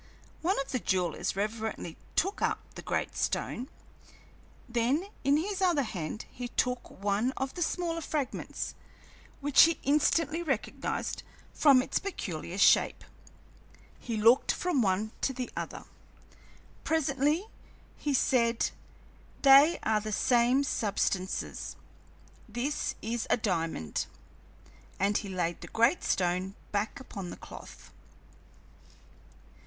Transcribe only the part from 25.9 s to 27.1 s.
stone back